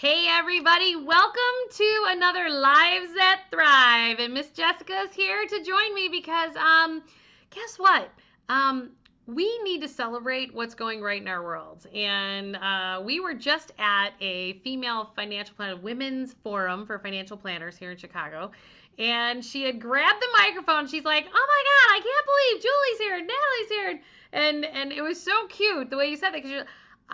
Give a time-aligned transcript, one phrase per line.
[0.00, 1.40] Hey, everybody, welcome
[1.72, 4.18] to another Lives That Thrive.
[4.18, 7.02] And Miss Jessica's here to join me because, um,
[7.50, 8.08] guess what?
[8.48, 8.92] Um,
[9.26, 11.86] we need to celebrate what's going right in our world.
[11.94, 17.76] And uh, we were just at a female financial planner, women's forum for financial planners
[17.76, 18.52] here in Chicago.
[18.98, 20.88] And she had grabbed the microphone.
[20.88, 24.00] She's like, "Oh my God, I can't believe Julie's here, Natalie's here,"
[24.32, 26.64] and and it was so cute the way you said that because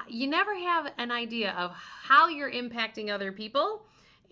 [0.09, 3.83] you never have an idea of how you're impacting other people.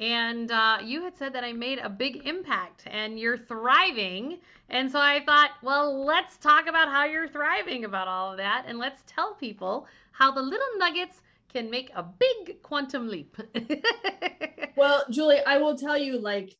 [0.01, 4.39] And uh, you had said that I made a big impact and you're thriving.
[4.69, 8.65] And so I thought, well, let's talk about how you're thriving about all of that.
[8.67, 11.21] And let's tell people how the little nuggets
[11.53, 13.37] can make a big quantum leap.
[14.77, 16.57] well, Julie, I will tell you, like,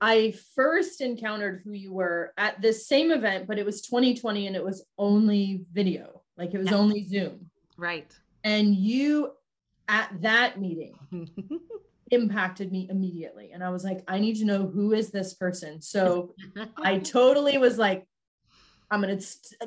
[0.00, 4.54] I first encountered who you were at this same event, but it was 2020 and
[4.54, 7.50] it was only video, like, it was only Zoom.
[7.76, 9.32] Right and you
[9.88, 10.94] at that meeting
[12.10, 13.50] impacted me immediately.
[13.52, 15.80] And i was like i need to know who is this person.
[15.80, 16.34] So
[16.78, 18.06] i totally was like
[18.90, 19.20] i'm gonna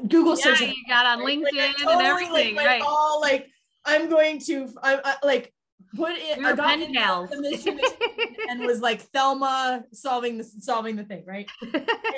[0.07, 0.61] google yeah, search.
[0.61, 2.81] you got on linkedin like, totally, and everything like, right.
[2.83, 3.47] all like
[3.85, 5.53] i'm going to i, I like
[5.95, 7.29] put it we I got pen pals.
[8.49, 11.49] and was like thelma solving the solving the thing right?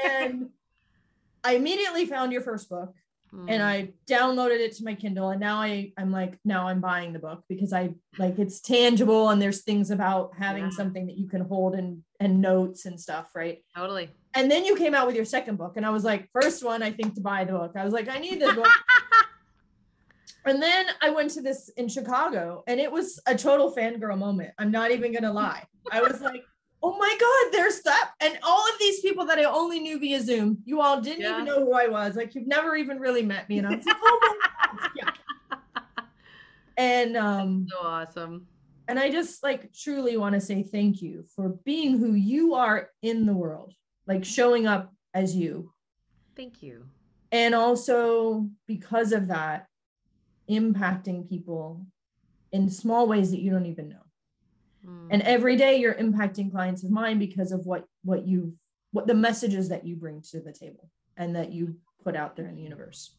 [0.06, 0.50] And
[1.44, 2.94] i immediately found your first book
[3.34, 3.62] and mm.
[3.62, 7.20] I downloaded it to my Kindle and now I I'm like now I'm buying the
[7.20, 10.70] book because I like it's tangible and there's things about having yeah.
[10.70, 13.64] something that you can hold and and notes and stuff, right?
[13.76, 14.10] Totally.
[14.36, 16.84] And then you came out with your second book and I was like, first one
[16.84, 17.74] I think to buy the book.
[17.76, 18.68] I was like, I need this book.
[20.46, 24.52] and then I went to this in Chicago and it was a total fangirl moment.
[24.60, 25.64] I'm not even to lie.
[25.92, 26.44] I was like,
[26.84, 28.12] oh my God, there's that.
[28.20, 31.32] And all of these people that I only knew via Zoom, you all didn't yeah.
[31.32, 32.16] even know who I was.
[32.16, 33.58] Like you've never even really met me.
[33.60, 34.92] And I was like, oh my God.
[34.96, 35.10] Yeah.
[36.76, 38.48] And um so awesome.
[38.88, 42.90] And I just like truly want to say thank you for being who you are
[43.04, 43.76] in the world,
[44.08, 45.72] like showing up as you.
[46.36, 46.86] Thank you.
[47.32, 49.68] And also because of that,
[50.50, 51.86] impacting people
[52.52, 54.04] in small ways that you don't even know
[54.84, 55.26] and mm.
[55.26, 58.54] every day you're impacting clients of mine because of what what you've
[58.92, 62.48] what the messages that you bring to the table and that you put out there
[62.48, 63.12] in the universe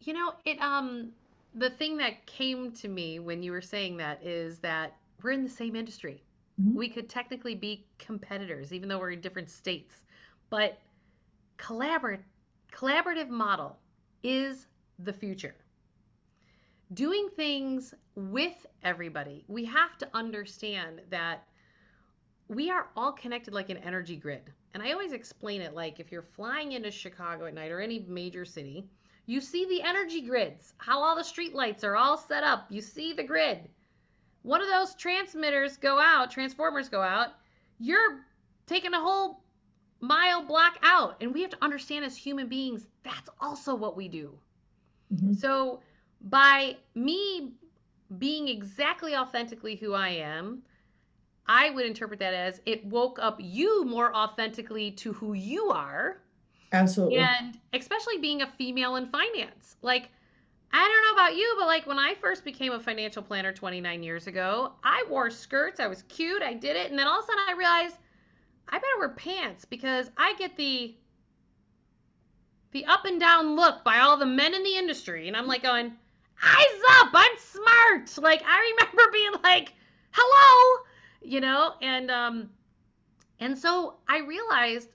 [0.00, 1.10] you know it um
[1.54, 5.44] the thing that came to me when you were saying that is that we're in
[5.44, 6.22] the same industry
[6.60, 6.76] mm-hmm.
[6.76, 10.02] we could technically be competitors even though we're in different states
[10.50, 10.78] but
[11.58, 12.20] collaborative
[12.72, 13.76] collaborative model
[14.22, 14.66] is
[15.00, 15.54] the future
[16.94, 19.44] doing things with everybody.
[19.48, 21.44] We have to understand that
[22.48, 24.52] we are all connected like an energy grid.
[24.74, 28.04] And I always explain it like if you're flying into Chicago at night or any
[28.08, 28.86] major city,
[29.26, 32.66] you see the energy grids, how all the street lights are all set up.
[32.70, 33.68] You see the grid.
[34.42, 37.28] One of those transmitters go out, transformers go out,
[37.78, 38.24] you're
[38.66, 39.40] taking a whole
[40.00, 41.16] mile block out.
[41.20, 44.36] And we have to understand as human beings, that's also what we do.
[45.14, 45.34] Mm-hmm.
[45.34, 45.80] So
[46.22, 47.52] by me
[48.18, 50.62] being exactly authentically who I am,
[51.46, 56.18] I would interpret that as it woke up you more authentically to who you are.
[56.72, 57.18] Absolutely.
[57.18, 59.76] And especially being a female in finance.
[59.82, 60.10] Like,
[60.72, 64.02] I don't know about you, but like when I first became a financial planner 29
[64.02, 65.80] years ago, I wore skirts.
[65.80, 66.42] I was cute.
[66.42, 66.90] I did it.
[66.90, 67.96] And then all of a sudden I realized
[68.68, 70.94] I better wear pants because I get the
[72.70, 75.28] the up and down look by all the men in the industry.
[75.28, 75.92] And I'm like going,
[76.42, 78.18] eyes up, I'm smart.
[78.22, 79.72] Like I remember being like,
[80.12, 80.84] hello,
[81.22, 82.50] you know, and um
[83.40, 84.88] and so I realized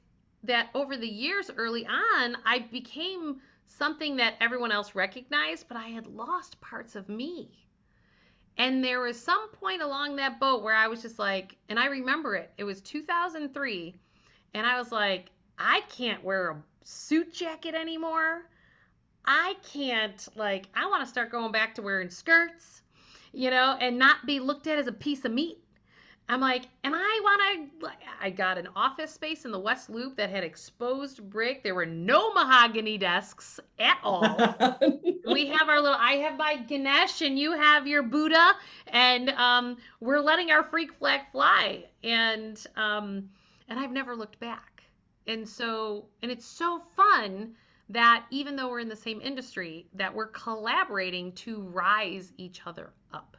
[0.44, 5.88] that over the years early on, I became something that everyone else recognized, but I
[5.88, 7.50] had lost parts of me.
[8.58, 11.88] And there was some point along that boat where I was just like, and I
[11.88, 12.52] remember it.
[12.58, 13.94] It was 2003,
[14.54, 18.50] and I was like, I can't wear a suit jacket anymore.
[19.26, 22.82] I can't like I want to start going back to wearing skirts,
[23.34, 25.60] you know, and not be looked at as a piece of meat.
[26.30, 27.90] I'm like, and I want to.
[28.20, 31.64] I got an office space in the West Loop that had exposed brick.
[31.64, 34.22] There were no mahogany desks at all.
[35.32, 35.98] we have our little.
[35.98, 38.56] I have my Ganesh, and you have your Buddha,
[38.88, 41.86] and um, we're letting our freak flag fly.
[42.04, 43.30] And um,
[43.70, 44.84] and I've never looked back.
[45.28, 47.56] And so, and it's so fun
[47.90, 52.94] that even though we're in the same industry, that we're collaborating to rise each other
[53.14, 53.38] up.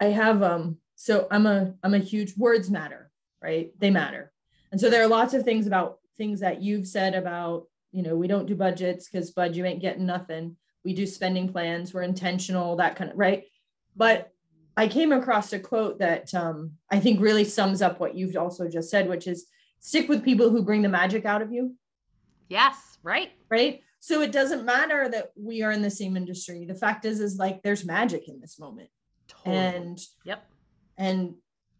[0.00, 3.10] I have um so I'm a I'm a huge words matter,
[3.42, 3.70] right?
[3.78, 4.32] They matter.
[4.70, 8.16] And so there are lots of things about things that you've said about, you know,
[8.16, 10.56] we don't do budgets because bud you ain't getting nothing.
[10.84, 13.44] We do spending plans, we're intentional, that kind of right.
[13.96, 14.32] But
[14.76, 18.68] I came across a quote that um, I think really sums up what you've also
[18.68, 19.46] just said, which is
[19.80, 21.74] stick with people who bring the magic out of you.
[22.48, 23.30] Yes, right.
[23.48, 23.82] Right.
[24.00, 26.64] So it doesn't matter that we are in the same industry.
[26.64, 28.88] The fact is, is like there's magic in this moment.
[29.28, 29.56] Totally.
[29.56, 30.44] And yep.
[30.98, 31.34] And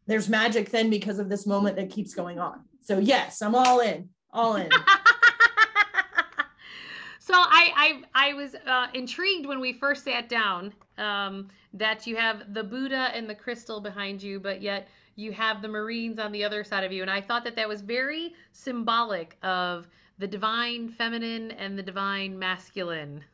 [0.06, 2.60] there's magic then because of this moment that keeps going on.
[2.80, 4.70] So yes, I'm all in, all in.
[7.18, 12.16] so I I, I was uh, intrigued when we first sat down um, that you
[12.16, 16.32] have the Buddha and the crystal behind you, but yet you have the Marines on
[16.32, 19.88] the other side of you, and I thought that that was very symbolic of
[20.22, 23.24] the divine feminine and the divine masculine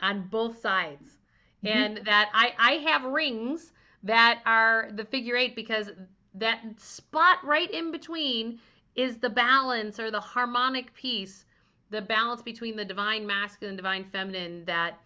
[0.00, 1.18] on both sides.
[1.62, 1.66] Mm-hmm.
[1.66, 3.72] And that I, I have rings
[4.04, 5.90] that are the figure eight because
[6.36, 8.58] that spot right in between
[8.96, 11.44] is the balance or the harmonic piece,
[11.90, 14.98] the balance between the divine masculine and divine feminine that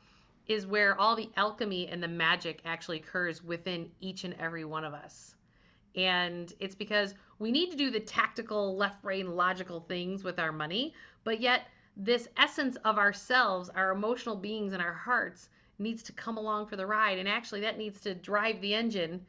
[0.47, 4.85] is where all the alchemy and the magic actually occurs within each and every one
[4.85, 5.35] of us.
[5.99, 10.53] And it's because we need to do the tactical, left brain, logical things with our
[10.53, 11.67] money, but yet
[11.97, 15.49] this essence of ourselves, our emotional beings and our hearts
[15.81, 17.19] needs to come along for the ride.
[17.19, 19.27] And actually, that needs to drive the engine,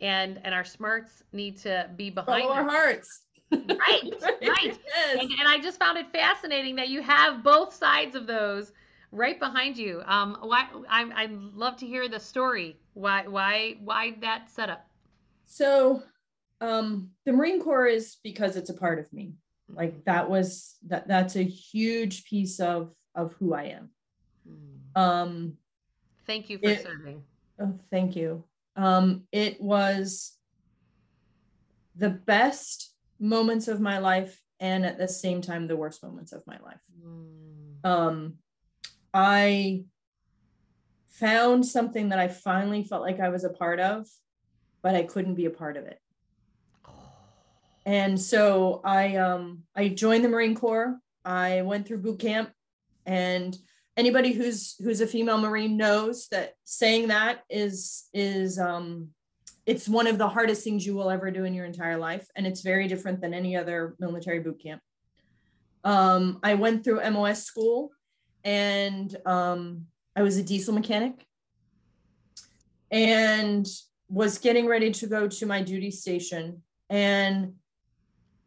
[0.00, 3.22] and and our smarts need to be behind Follow our hearts.
[3.50, 3.68] Right,
[4.22, 4.78] right.
[4.86, 5.18] Yes.
[5.18, 8.72] And, and I just found it fascinating that you have both sides of those
[9.10, 10.02] right behind you.
[10.04, 10.66] Um, why?
[10.88, 12.76] I I'd love to hear the story.
[12.92, 14.86] Why why why that setup?
[15.50, 16.04] So
[16.60, 19.34] um, the Marine Corps is because it's a part of me.
[19.68, 23.90] Like that was that that's a huge piece of of who I am.
[24.48, 25.00] Hmm.
[25.02, 25.56] Um,
[26.26, 27.24] thank you for it, serving.
[27.60, 28.44] Oh, thank you.
[28.76, 30.36] Um, it was
[31.96, 36.46] the best moments of my life and at the same time the worst moments of
[36.46, 36.80] my life.
[37.04, 37.84] Mm.
[37.84, 38.34] Um,
[39.12, 39.84] I
[41.08, 44.06] found something that I finally felt like I was a part of
[44.82, 46.00] but I couldn't be a part of it.
[47.86, 50.98] And so I um I joined the Marine Corps.
[51.24, 52.50] I went through boot camp
[53.06, 53.56] and
[53.96, 59.08] anybody who's who's a female marine knows that saying that is is um
[59.66, 62.46] it's one of the hardest things you will ever do in your entire life and
[62.46, 64.82] it's very different than any other military boot camp.
[65.84, 67.90] Um I went through MOS school
[68.44, 71.26] and um I was a diesel mechanic.
[72.90, 73.66] And
[74.10, 77.54] was getting ready to go to my duty station and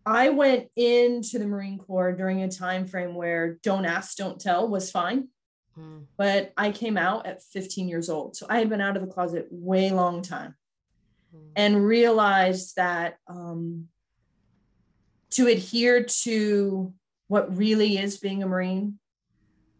[0.05, 4.67] I went into the Marine Corps during a time frame where don't ask, don't tell
[4.67, 5.29] was fine.
[5.75, 5.99] Hmm.
[6.17, 8.35] But I came out at 15 years old.
[8.35, 10.55] So I had been out of the closet way long time
[11.31, 11.47] hmm.
[11.55, 13.87] and realized that um,
[15.31, 16.93] to adhere to
[17.27, 18.99] what really is being a Marine,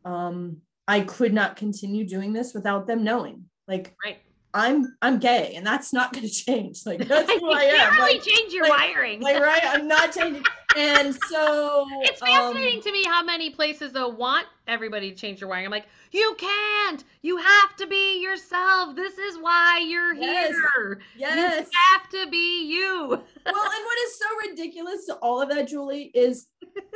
[0.05, 3.45] um, I could not continue doing this without them knowing.
[3.67, 4.17] Like, right.
[4.53, 6.85] I'm I'm gay and that's not going to change.
[6.85, 7.93] Like that's who I am.
[7.93, 9.21] Really like, change your like, wiring.
[9.21, 10.43] Like right, I'm not changing.
[10.77, 15.39] And so it's fascinating um, to me how many places though want everybody to change
[15.39, 15.65] their wiring.
[15.65, 17.03] I'm like, you can't.
[17.21, 18.95] You have to be yourself.
[18.95, 21.01] This is why you're yes, here.
[21.17, 23.07] Yes, you have to be you.
[23.09, 26.47] well, and what is so ridiculous to all of that, Julie, is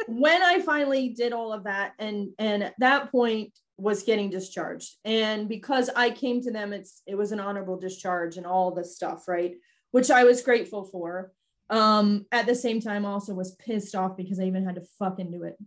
[0.07, 4.95] when I finally did all of that, and and at that point was getting discharged.
[5.05, 8.95] And because i came to them it's it was an honorable discharge and all this
[8.95, 9.55] stuff right?
[9.91, 11.31] Which i was grateful for.
[11.69, 15.31] Um at the same time also was pissed off because i even had to fucking
[15.31, 15.57] do it.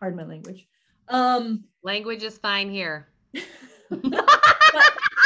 [0.00, 0.66] Hard my language.
[1.08, 3.08] Um language is fine here.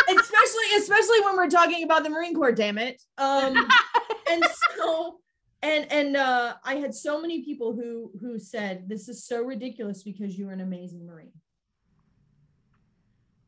[0.07, 3.00] Especially especially when we're talking about the marine corps damn it.
[3.16, 3.69] Um
[4.30, 4.45] and
[4.76, 5.21] so
[5.62, 10.02] and and uh i had so many people who who said this is so ridiculous
[10.02, 11.33] because you're an amazing marine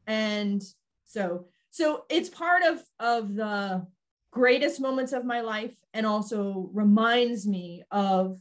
[0.07, 0.63] and
[1.05, 3.87] so so it's part of of the
[4.31, 8.39] greatest moments of my life and also reminds me of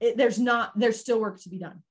[0.00, 1.82] it, there's not there's still work to be done.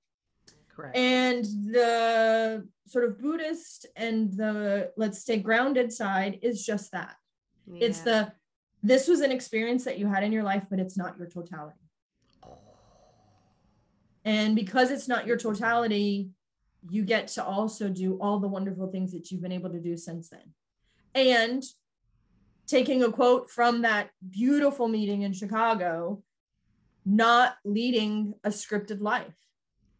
[0.75, 0.97] Correct.
[0.97, 7.15] And the sort of buddhist and the let's stay grounded side is just that.
[7.67, 7.87] Yeah.
[7.87, 8.31] it's the
[8.83, 11.79] this was an experience that you had in your life but it's not your totality.
[14.23, 15.49] And because it's not your mm-hmm.
[15.49, 16.29] totality
[16.89, 19.97] you get to also do all the wonderful things that you've been able to do
[19.97, 20.53] since then.
[21.13, 21.63] And
[22.67, 26.23] taking a quote from that beautiful meeting in Chicago,
[27.05, 29.33] not leading a scripted life.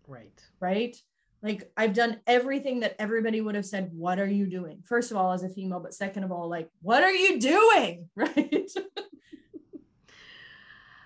[0.07, 0.41] Right.
[0.59, 0.95] Right.
[1.41, 4.79] Like I've done everything that everybody would have said, What are you doing?
[4.83, 8.09] First of all, as a female, but second of all, like, what are you doing?
[8.15, 8.69] Right.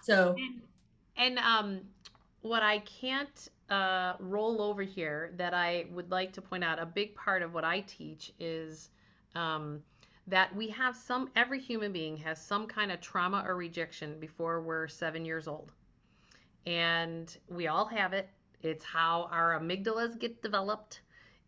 [0.02, 0.62] so and,
[1.18, 1.82] and um
[2.42, 6.80] what I can't uh, roll over here that I would like to point out.
[6.80, 8.90] A big part of what I teach is
[9.36, 9.82] um,
[10.28, 14.62] that we have some every human being has some kind of trauma or rejection before
[14.62, 15.72] we're 7 years old.
[16.66, 18.30] And we all have it.
[18.62, 21.02] It's how our amygdalas get developed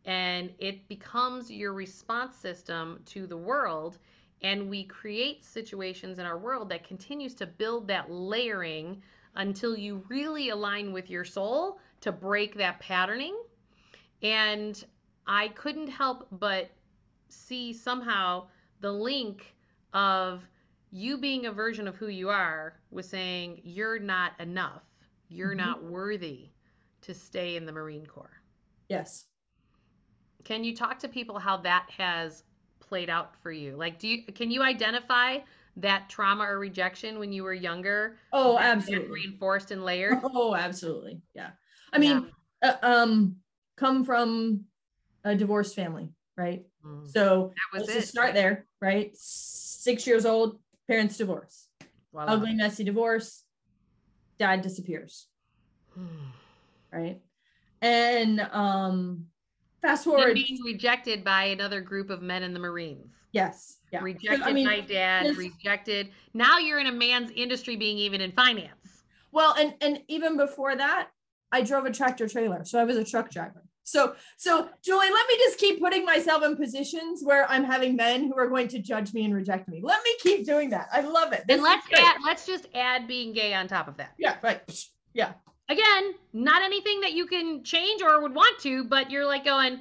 [0.05, 3.99] and it becomes your response system to the world
[4.41, 9.01] and we create situations in our world that continues to build that layering
[9.35, 13.35] until you really align with your soul to break that patterning
[14.21, 14.85] and
[15.27, 16.69] i couldn't help but
[17.29, 18.45] see somehow
[18.81, 19.55] the link
[19.93, 20.43] of
[20.91, 24.83] you being a version of who you are with saying you're not enough
[25.29, 25.65] you're mm-hmm.
[25.65, 26.49] not worthy
[27.01, 28.41] to stay in the marine corps
[28.89, 29.25] yes
[30.43, 32.43] can you talk to people how that has
[32.91, 33.77] played out for you?
[33.77, 35.37] Like, do you can you identify
[35.77, 38.17] that trauma or rejection when you were younger?
[38.33, 39.09] Oh, absolutely.
[39.09, 40.19] Reinforced and layered.
[40.23, 41.21] Oh, absolutely.
[41.33, 41.51] Yeah.
[41.93, 42.31] I mean,
[42.63, 42.77] yeah.
[42.83, 43.37] Uh, um,
[43.77, 44.65] come from
[45.23, 46.63] a divorced family, right?
[46.85, 47.09] Mm.
[47.11, 47.93] So let's it.
[47.93, 49.11] just start there, right?
[49.15, 51.67] Six years old, parents divorce.
[52.11, 52.33] Voila.
[52.33, 53.43] Ugly, messy divorce.
[54.39, 55.27] Dad disappears.
[56.91, 57.19] right.
[57.81, 59.25] And um
[59.81, 64.01] fast forward being rejected by another group of men in the marines yes yeah.
[64.01, 66.09] rejected I mean, by dad this, rejected.
[66.33, 69.03] Now you're in a man's industry being even in finance.
[69.31, 71.09] Well and and even before that
[71.51, 73.63] i drove a tractor trailer so i was a truck driver.
[73.83, 78.27] So so julie let me just keep putting myself in positions where i'm having men
[78.27, 79.81] who are going to judge me and reject me.
[79.83, 80.87] Let me keep doing that.
[80.91, 81.45] I love it.
[81.47, 84.13] This and let's add let's just add being gay on top of that.
[84.17, 84.61] Yeah right.
[85.13, 85.33] Yeah.
[85.69, 89.79] Again, not anything that you can change or would want to, but you're like going,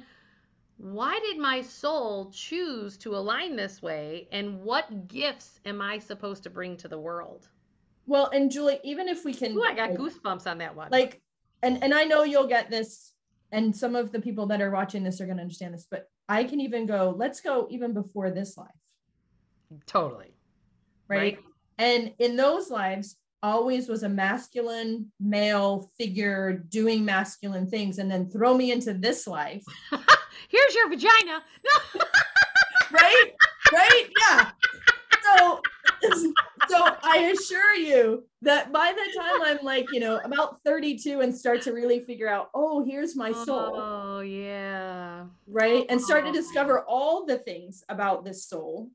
[0.81, 4.27] why did my soul choose to align this way?
[4.31, 7.47] And what gifts am I supposed to bring to the world?
[8.07, 10.89] Well, and Julie, even if we can, Ooh, I got like, goosebumps on that one.
[10.91, 11.21] Like,
[11.61, 13.13] and and I know you'll get this,
[13.51, 16.09] and some of the people that are watching this are going to understand this, but
[16.27, 17.13] I can even go.
[17.15, 18.67] Let's go even before this life.
[19.85, 20.33] Totally.
[21.07, 21.17] Right.
[21.17, 21.39] right?
[21.77, 28.29] And in those lives, always was a masculine male figure doing masculine things and then
[28.29, 29.63] throw me into this life
[30.51, 31.43] here's your vagina.
[32.91, 33.31] Right?
[33.71, 34.09] Right?
[34.19, 34.51] Yeah.
[35.23, 35.61] So
[36.67, 41.35] so i assure you that by the time i'm like you know about 32 and
[41.35, 43.75] start to really figure out oh here's my soul.
[43.75, 45.25] Oh yeah.
[45.47, 45.85] Right?
[45.89, 46.33] And start to oh.
[46.33, 48.89] discover all the things about this soul.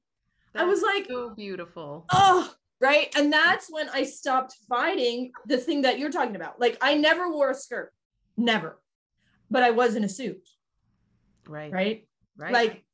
[0.53, 2.07] That's i was like so beautiful.
[2.13, 3.13] oh right?
[3.17, 6.61] And that's when i stopped fighting the thing that you're talking about.
[6.61, 7.93] Like i never wore a skirt.
[8.37, 8.79] Never.
[9.51, 10.47] But i was in a suit
[11.49, 11.73] right.
[11.73, 12.09] Right?
[12.37, 12.53] Right.
[12.53, 12.85] Like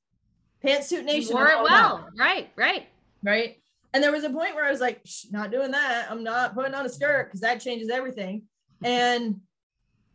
[0.64, 2.09] pantsuit nation wore it well.
[2.18, 2.87] right right.
[3.23, 3.56] Right?
[3.94, 6.06] And there was a point where i was like not doing that.
[6.11, 8.42] I'm not putting on a skirt because that changes everything.
[8.85, 9.40] And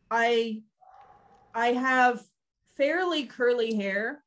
[0.10, 0.62] i
[1.53, 2.24] i have
[2.77, 4.24] fairly curly hair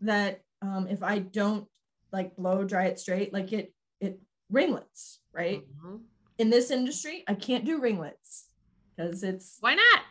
[0.00, 1.66] that um if i don't
[2.12, 4.18] like blow dry it straight like it it
[4.50, 5.62] ringlets, right?
[5.62, 5.96] Mm-hmm.
[6.38, 8.48] In this industry, I can't do ringlets
[8.96, 10.02] because it's why not?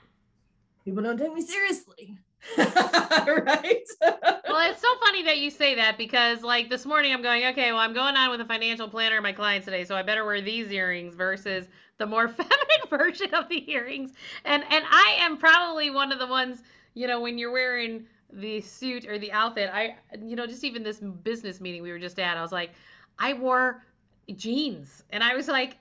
[0.85, 2.17] People don't take me seriously.
[2.57, 3.83] right?
[4.01, 7.71] well, it's so funny that you say that because, like, this morning I'm going, okay,
[7.71, 10.25] well, I'm going on with a financial planner of my clients today, so I better
[10.25, 11.67] wear these earrings versus
[11.97, 14.13] the more feminine version of the earrings.
[14.45, 16.63] And and I am probably one of the ones,
[16.93, 20.83] you know, when you're wearing the suit or the outfit, I, you know, just even
[20.83, 22.71] this business meeting we were just at, I was like,
[23.19, 23.83] I wore
[24.35, 25.03] jeans.
[25.11, 25.77] And I was like,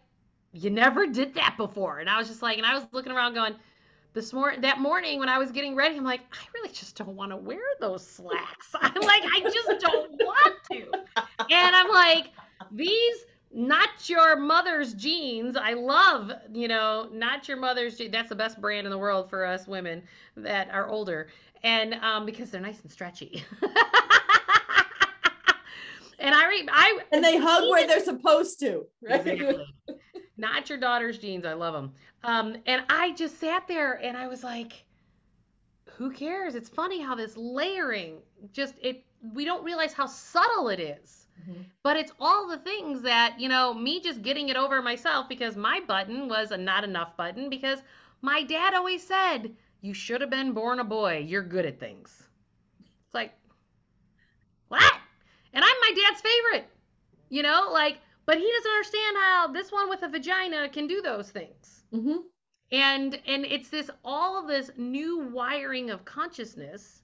[0.52, 1.98] you never did that before.
[1.98, 3.54] And I was just like, and I was looking around going,
[4.16, 7.14] this morning that morning when I was getting ready, I'm like, I really just don't
[7.14, 8.70] want to wear those slacks.
[8.80, 10.90] I'm like, I just don't want to.
[11.50, 12.30] And I'm like,
[12.72, 13.16] these
[13.52, 15.54] not your mother's jeans.
[15.54, 18.10] I love, you know, not your mother's jeans.
[18.10, 20.02] That's the best brand in the world for us women
[20.38, 21.28] that are older.
[21.62, 23.44] And um, because they're nice and stretchy.
[26.18, 29.26] And I, re- I and they hug where they're supposed to, right?
[29.26, 29.64] Exactly.
[30.36, 31.44] Not your daughter's jeans.
[31.44, 31.92] I love them.
[32.24, 34.84] Um, and I just sat there and I was like,
[35.96, 36.54] who cares?
[36.54, 38.18] It's funny how this layering
[38.52, 39.04] just it.
[39.34, 41.26] We don't realize how subtle it is.
[41.42, 41.62] Mm-hmm.
[41.82, 45.56] But it's all the things that, you know, me just getting it over myself because
[45.56, 47.80] my button was a not enough button because
[48.22, 51.24] my dad always said, you should have been born a boy.
[51.26, 52.22] You're good at things.
[52.80, 53.32] It's like,
[54.68, 54.94] what?
[55.56, 56.68] And I'm my dad's favorite.
[57.30, 61.00] You know, like, but he doesn't understand how this one with a vagina can do
[61.00, 61.82] those things.
[61.94, 62.18] Mm-hmm.
[62.72, 67.00] And and it's this all of this new wiring of consciousness.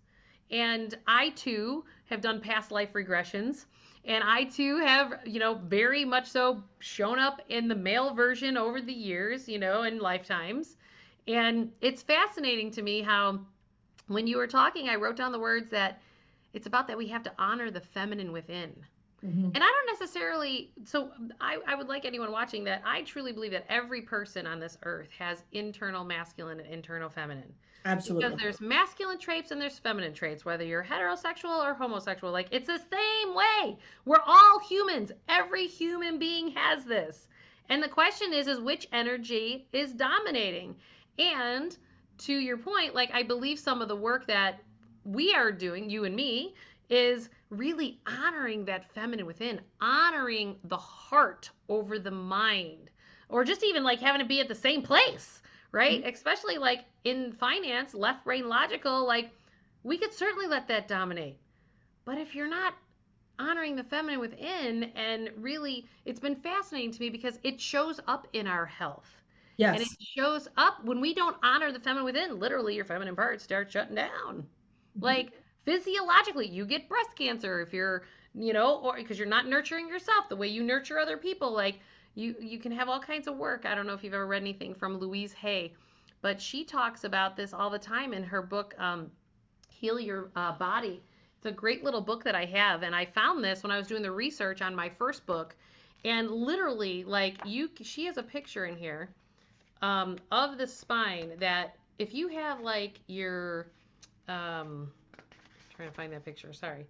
[0.50, 3.64] And I too have done past life regressions.
[4.04, 8.58] And I too have, you know, very much so shown up in the male version
[8.58, 10.76] over the years, you know, in lifetimes.
[11.26, 13.40] And it's fascinating to me how
[14.08, 16.02] when you were talking, I wrote down the words that
[16.52, 18.74] it's about that we have to honor the feminine within.
[19.24, 19.52] Mhm.
[19.54, 22.82] And I don't necessarily, so I, I would like anyone watching that.
[22.84, 27.54] I truly believe that every person on this earth has internal masculine and internal feminine.
[27.84, 28.24] Absolutely.
[28.24, 32.32] Because there's masculine traits and there's feminine traits, whether you're heterosexual or homosexual.
[32.32, 33.78] Like it's the same way.
[34.04, 35.12] We're all humans.
[35.28, 37.28] Every human being has this.
[37.68, 40.74] And the question is, is which energy is dominating?
[41.18, 41.76] And
[42.18, 44.60] to your point, like I believe some of the work that
[45.04, 46.54] we are doing, you and me,
[46.90, 52.90] is really honoring that feminine within, honoring the heart over the mind,
[53.28, 55.40] or just even like having to be at the same place,
[55.72, 56.00] right?
[56.00, 56.14] Mm-hmm.
[56.14, 59.30] Especially like in finance, left brain logical, like
[59.82, 61.38] we could certainly let that dominate.
[62.04, 62.74] But if you're not
[63.38, 68.26] honoring the feminine within, and really, it's been fascinating to me because it shows up
[68.32, 69.10] in our health.
[69.56, 69.74] yes.
[69.74, 72.38] And it shows up when we don't honor the feminine within.
[72.38, 74.46] Literally, your feminine parts start shutting down.
[75.00, 75.32] Like
[75.64, 78.02] physiologically, you get breast cancer if you're,
[78.34, 81.52] you know, or because you're not nurturing yourself the way you nurture other people.
[81.52, 81.78] Like
[82.14, 83.64] you, you can have all kinds of work.
[83.64, 85.72] I don't know if you've ever read anything from Louise Hay,
[86.20, 89.10] but she talks about this all the time in her book, um,
[89.68, 91.02] Heal Your uh, Body.
[91.38, 93.88] It's a great little book that I have, and I found this when I was
[93.88, 95.56] doing the research on my first book.
[96.04, 99.08] And literally, like you, she has a picture in here
[99.82, 103.66] um, of the spine that if you have like your
[104.32, 104.90] um,
[105.74, 106.86] trying to find that picture sorry.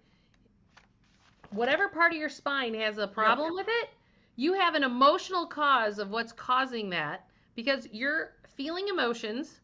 [1.51, 3.89] Whatever part of your spine has a problem with it
[4.35, 9.61] you have an emotional cause of what's causing that because you're feeling emotions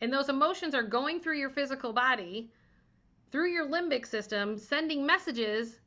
[0.00, 2.50] and those emotions are going through your physical body
[3.32, 5.80] through your limbic system sending messages.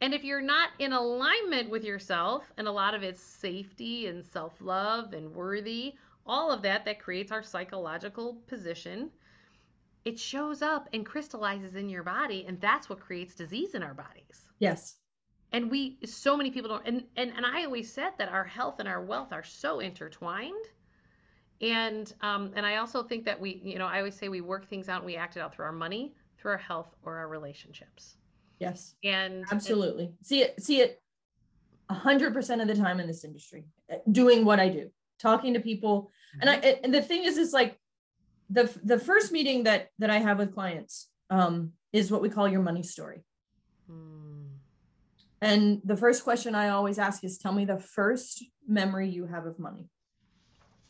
[0.00, 4.24] And if you're not in alignment with yourself and a lot of it's safety and
[4.24, 5.94] self-love and worthy
[6.26, 9.10] all of that that creates our psychological position
[10.08, 13.94] it shows up and crystallizes in your body and that's what creates disease in our
[13.94, 14.96] bodies yes.
[15.52, 18.80] and we so many people don't and, and and i always said that our health
[18.80, 20.66] and our wealth are so intertwined
[21.60, 24.68] and um and i also think that we you know i always say we work
[24.68, 27.28] things out and we act it out through our money through our health or our
[27.28, 28.18] relationships
[28.58, 28.94] Yes.
[29.04, 30.12] and Absolutely.
[30.22, 31.00] See it, see it
[31.88, 35.54] a hundred percent of the time in this industry, uh, doing what I do, talking
[35.54, 36.10] to people.
[36.40, 37.78] And I, and the thing is, is like
[38.50, 42.48] the, the first meeting that, that I have with clients, um, is what we call
[42.48, 43.24] your money story.
[43.88, 44.46] Hmm.
[45.40, 49.46] And the first question I always ask is tell me the first memory you have
[49.46, 49.88] of money.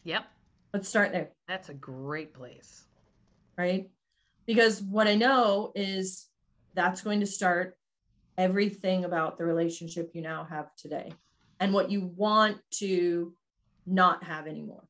[0.05, 0.25] yep
[0.73, 1.31] Let's start there.
[1.47, 2.89] that's a great place
[3.59, 3.91] right?
[4.47, 6.27] Because what I know is
[6.75, 7.77] that's going to start
[8.39, 11.13] everything about the relationship you now have today
[11.61, 13.35] and what you want to
[13.85, 14.85] not have anymore.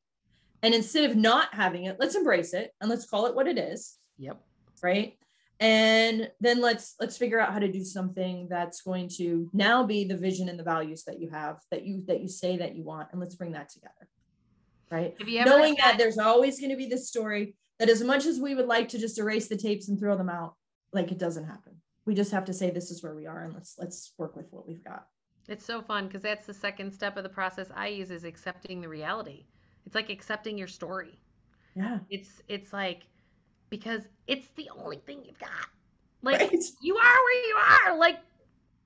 [0.61, 3.57] And instead of not having it, let's embrace it and let's call it what it
[3.57, 4.41] is, yep
[4.81, 5.17] right?
[5.59, 10.05] And then let's let's figure out how to do something that's going to now be
[10.05, 12.83] the vision and the values that you have that you that you say that you
[12.83, 14.07] want and let's bring that together.
[14.89, 15.15] Right?
[15.19, 18.01] have you ever knowing had- that there's always going to be this story that as
[18.01, 20.55] much as we would like to just erase the tapes and throw them out
[20.93, 23.53] like it doesn't happen we just have to say this is where we are and
[23.53, 25.05] let's let's work with what we've got
[25.47, 28.81] It's so fun because that's the second step of the process I use is accepting
[28.81, 29.45] the reality.
[29.89, 31.17] It's like accepting your story.
[31.75, 33.07] yeah It's it's like
[33.71, 35.65] because it's the only thing you've got.
[36.21, 36.51] Like right
[36.83, 37.97] you are where you are.
[37.97, 38.19] Like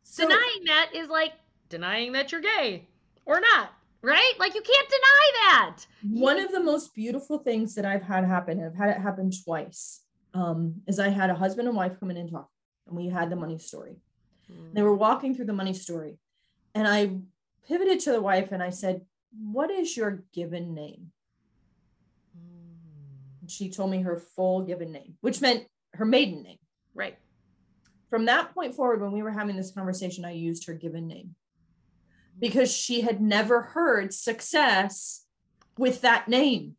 [0.03, 1.33] so denying that is like
[1.67, 2.87] denying that you're gay
[3.25, 4.31] or not, right?
[4.39, 5.75] Like you can't deny that.
[6.09, 9.29] one of the most beautiful things that i've had happen and i've had it happen
[9.43, 12.49] twice um, is i had a husband and wife come in and talk
[12.87, 13.97] and we had the money story
[14.73, 16.17] they were walking through the money story
[16.75, 17.11] and i
[17.67, 19.01] pivoted to the wife and i said
[19.41, 21.11] what is your given name
[23.41, 26.57] and she told me her full given name which meant her maiden name
[26.95, 27.17] Right.
[28.09, 31.35] from that point forward, when we were having this conversation, I used her given name
[31.35, 32.39] mm.
[32.39, 35.25] because she had never heard success
[35.77, 36.75] with that name.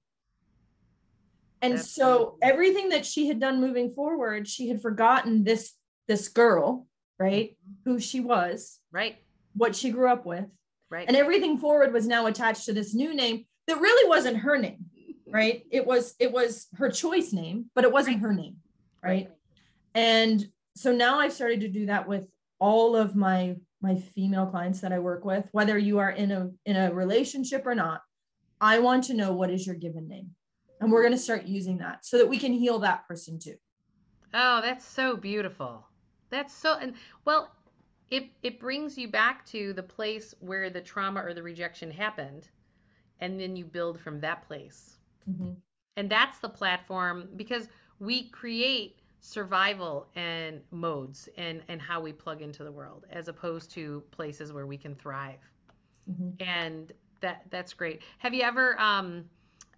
[1.61, 5.73] And so everything that she had done moving forward, she had forgotten this
[6.07, 6.87] this girl,
[7.19, 7.57] right?
[7.57, 7.91] Mm-hmm.
[7.91, 9.17] Who she was, Right.
[9.55, 10.47] what she grew up with,
[10.95, 11.09] Right.
[11.09, 14.87] and everything forward was now attached to this new name that really wasn't her name,
[14.99, 15.35] mm-hmm.
[15.35, 15.65] right?
[15.71, 18.57] It was it was her choice name, but it wasn't her name,
[19.03, 19.29] right?
[19.97, 22.27] and so now i've started to do that with
[22.59, 26.51] all of my my female clients that i work with whether you are in a
[26.67, 28.01] in a relationship or not
[28.61, 30.31] i want to know what is your given name
[30.81, 33.55] and we're going to start using that so that we can heal that person too
[34.35, 35.87] Oh, that's so beautiful.
[36.31, 37.55] That's so and well,
[38.11, 42.49] it it brings you back to the place where the trauma or the rejection happened
[43.21, 44.99] and then you build from that place.
[45.27, 45.63] Mhm.
[45.97, 52.43] And that's the platform because we create survival and modes and and how we plug
[52.43, 55.39] into the world as opposed to places where we can thrive
[56.07, 56.39] Mhm.
[56.41, 59.25] and that that's great have you ever um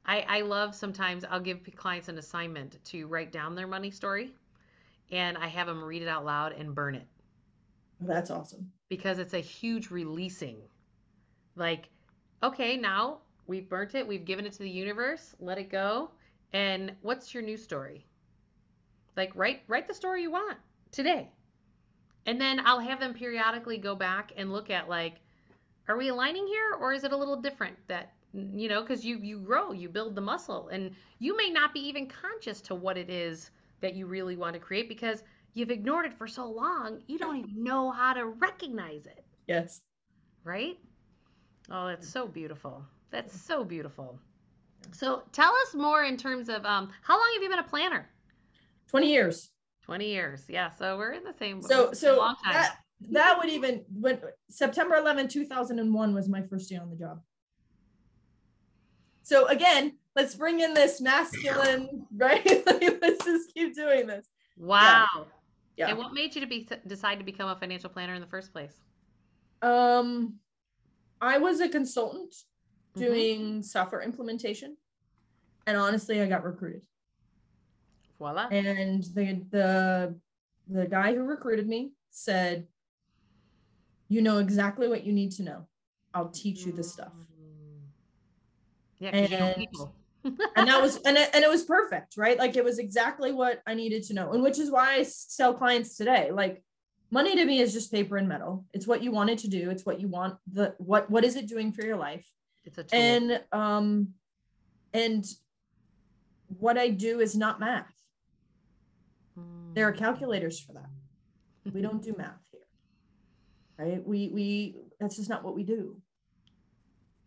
[0.07, 4.35] i i love sometimes i'll give clients an assignment to write down their money story
[5.11, 7.07] and i have them read it out loud and burn it
[8.01, 8.73] That's awesome.
[8.89, 10.59] because it's a huge releasing.
[11.57, 11.89] Like
[12.43, 16.11] okay now we've burnt it we've given it to the universe let it go
[16.53, 18.05] and what's your new story?
[19.17, 20.59] Like write write the story you want
[20.93, 21.31] today.
[22.27, 25.21] And then i'll have them periodically go back and look at like
[25.89, 29.17] are we aligning here or is it a little different that you know because you
[29.19, 30.69] you grow you build the muscle.
[30.69, 34.55] And you may not be even conscious to what it is that you really want
[34.55, 35.23] to create because
[35.57, 39.81] you've ignored it for so long you don't even know how to recognize it Yes.
[40.45, 40.79] right
[41.71, 44.19] oh that's so beautiful that's so beautiful
[44.93, 48.09] so tell us more in terms of um how long have you been a planner
[48.89, 49.51] 20 years.
[49.83, 52.77] 20 years yeah so we're in the same So so long time that
[53.11, 57.21] that would even when September 11, 2001 was my first day on the job.
[59.23, 62.45] So again, let's bring in this masculine, right?
[63.03, 64.29] Let's just keep doing this.
[64.57, 65.23] wow Yeah.
[65.79, 68.53] And what made you to be decide to become a financial planner in the first
[68.53, 68.81] place
[69.63, 70.41] Um
[71.21, 72.35] I was a consultant
[72.95, 73.01] Mhm.
[73.01, 74.77] doing software implementation.
[75.67, 76.87] And honestly, I got recruited.
[78.19, 80.19] voila and the the
[80.69, 82.67] the guy who recruited me said
[84.09, 85.67] you know exactly what you need to know
[86.15, 87.91] i'll teach you the stuff Mm.
[88.99, 89.95] yeah 'cause you know people
[90.57, 92.39] and that was and it, and it was perfect right?
[92.39, 95.55] Like it was exactly what i needed to know and which is why i sell
[95.55, 96.31] clients today.
[96.33, 96.63] Like
[97.11, 98.65] money to me is just paper and metal.
[98.73, 99.71] It's what you want it to do.
[99.71, 102.27] It's what you want the what what is it doing for your life?
[102.65, 102.99] It's a tool.
[102.99, 104.09] And um
[104.93, 105.25] and
[106.59, 107.93] what i do is not math.
[109.75, 109.99] There are Mm.
[109.99, 110.91] calculators for that.
[111.73, 112.61] We don't do math here
[113.79, 114.07] right?
[114.07, 116.01] We we that's just not what we do.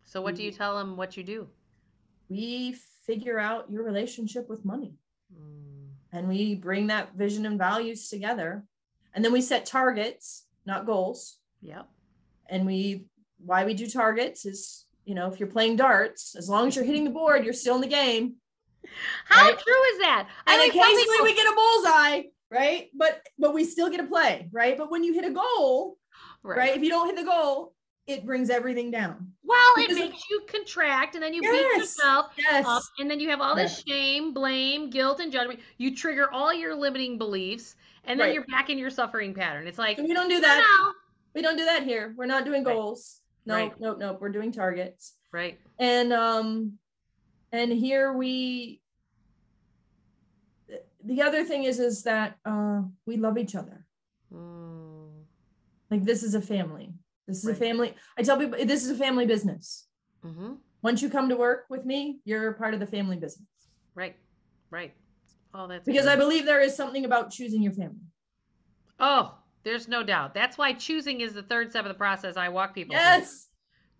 [0.05, 1.47] So what do you tell them what you do
[2.29, 4.93] we figure out your relationship with money.
[5.33, 5.89] Mm.
[6.11, 8.63] and we bring that vision and values together.
[9.13, 11.37] And then we set targets not goals.
[11.61, 11.87] Yep.
[12.49, 13.05] And we
[13.45, 16.85] why we do targets is you know if you're playing darts as long as you're
[16.85, 18.35] hitting the board you're still in the game.
[19.25, 19.59] How Right?
[19.59, 20.27] true is that?
[20.47, 22.89] And always occasionally people- we get a bullseye right?
[22.95, 24.75] But but we still get a play right?
[24.77, 25.97] But when you hit a goal
[26.43, 27.73] right, if you don't hit the goal
[28.09, 32.31] it brings everything down Well, it Because- makes you contract and then you beat yourself
[32.37, 35.59] yes up and then you have all this shame, blame, guilt, and judgment.
[35.77, 38.33] You trigger all your limiting beliefs and then Right.
[38.33, 39.67] you're back in your suffering pattern.
[39.67, 40.93] It's like, so we don't do that no.
[41.35, 42.73] we don't do that here we're not doing Right.
[42.75, 43.79] goals no Right.
[43.79, 45.59] nope nope we're doing targets Right.
[45.77, 46.79] and um
[47.51, 48.81] and here we
[51.03, 53.85] the other thing is is that uh we love each other
[54.33, 55.23] Mm.
[55.89, 56.93] like this is a family
[57.29, 57.55] this is Right.
[57.55, 59.87] a family i tell people this is a family business
[60.23, 63.47] hmm once you come to work with me you're part of the family business
[63.95, 64.15] Right.
[64.71, 64.93] Right.
[65.53, 66.11] Oh, that's because good.
[66.13, 68.01] i believe there is something about choosing your family
[69.01, 70.33] Oh, there's no doubt.
[70.33, 73.05] That's why choosing is the third step of the process I walk people through.
[73.05, 73.47] yes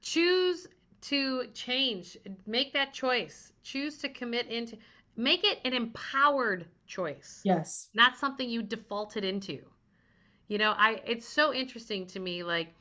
[0.02, 0.68] choose
[1.02, 4.78] to change make that choice choose to commit into
[5.16, 9.60] make it an empowered choice yes not something you defaulted into
[10.50, 12.74] you know i it's so interesting to me like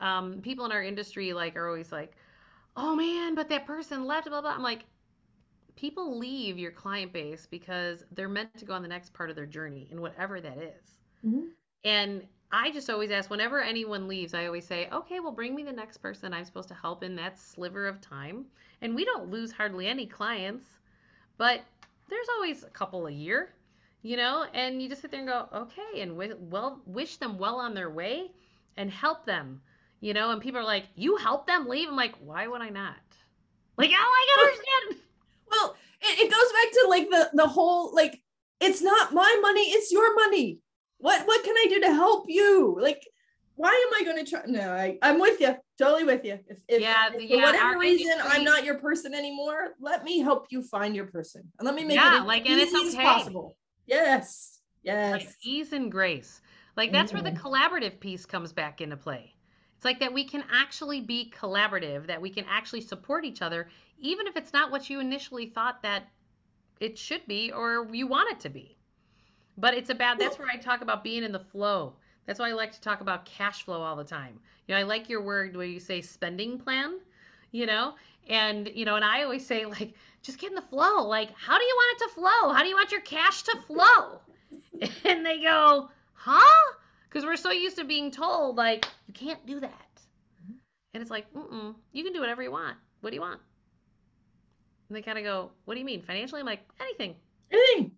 [0.00, 2.12] um, people in our industry like are always like
[2.76, 4.84] oh man but that person left blah blah i'm like
[5.76, 9.28] people leave your client base because they're meant to go on the next part of
[9.28, 11.54] their journey and whatever that is Mhm.
[11.84, 15.62] and I just always ask whenever anyone leaves, I always say, okay, well, bring me
[15.64, 18.46] the next person I'm supposed to help in that sliver of time.
[18.80, 20.66] And we don't lose hardly any clients,
[21.38, 21.62] but
[22.08, 23.54] there's always a couple a year,
[24.02, 26.16] you know, and you just sit there and go, okay, and
[26.50, 28.30] well, wish them well on their way
[28.76, 29.60] and help them,
[30.06, 30.30] you know.
[30.30, 31.88] And people are like, you help them leave?
[31.88, 32.94] I'm like, why would I not?
[33.76, 35.02] Like, oh, I understand.
[35.50, 38.20] well it, it goes back to like the the whole like
[38.60, 40.58] it's not my money it's your money
[40.98, 43.00] what what can i do to help you like
[43.54, 46.58] why am i going to try no I, i'm with you totally with you if,
[46.68, 50.18] if, Yeah, if yeah, for whatever reason industry- i'm not your person anymore let me
[50.18, 52.72] help you find your person and let me make Yeah, it as like, and it's
[52.72, 53.04] easy as okay.
[53.04, 56.40] possible yes yes like ease and grace.
[56.76, 57.40] Like that's where the Mhm.
[57.40, 59.34] collaborative piece comes back into play.
[59.76, 63.68] It's like that we can actually be collaborative, that we can actually support each other,
[63.98, 66.08] even if it's not what you initially thought that
[66.80, 68.76] it should be or you want it to be.
[69.58, 71.94] But it's about that's where I talk about being in the flow.
[72.26, 74.38] That's why I like to talk about cash flow all the time.
[74.66, 76.98] You know, I like your word where you say spending plan,
[77.52, 77.94] you know,
[78.28, 81.06] and you know, and I always say like just get in the flow.
[81.06, 82.52] Like, how do you want it to flow?
[82.52, 84.20] How do you want your cash to flow?
[85.04, 86.74] And they go, huh?
[87.08, 89.70] Because we're so used to being told, like, you can't do that.
[90.44, 90.54] Mm-hmm.
[90.94, 92.76] And it's like, mm-mm, you can do whatever you want.
[93.00, 93.40] What do you want?
[94.88, 96.02] And they kind of go, what do you mean?
[96.02, 96.40] Financially?
[96.40, 97.14] I'm like, anything.
[97.52, 97.92] Anything.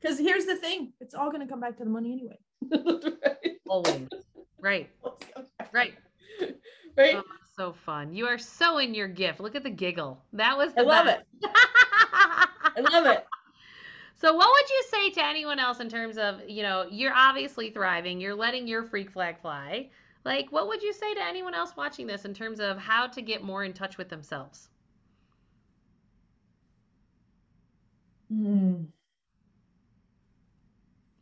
[0.00, 2.38] Because here's the thing it's all going to come back to the money anyway.
[3.24, 3.56] right?
[3.68, 4.08] Always.
[4.60, 4.90] Right.
[5.72, 5.94] Right.
[6.96, 7.16] Right.
[7.16, 7.22] Oh,
[7.56, 8.14] so fun.
[8.14, 9.40] You are so in your gift.
[9.40, 10.20] Look at the giggle.
[10.32, 11.24] That was the I love best.
[11.42, 11.50] it.
[12.76, 13.26] I love it.
[14.20, 17.70] So what would you say to anyone else in terms of, you know, you're obviously
[17.70, 19.90] thriving, you're letting your freak flag fly.
[20.24, 23.22] Like what would you say to anyone else watching this in terms of how to
[23.22, 24.68] get more in touch with themselves?
[28.28, 28.84] Hmm.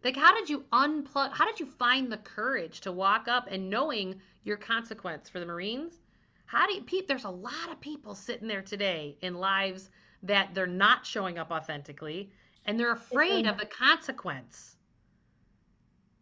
[0.03, 3.69] Like how did you unplug how did you find the courage to walk up and
[3.69, 6.01] knowing your consequence for the Marines?
[6.47, 9.91] How do you Pete, there's a lot of people sitting there today in lives
[10.23, 12.33] that they're not showing up authentically
[12.67, 14.77] and they're afraid of the consequence.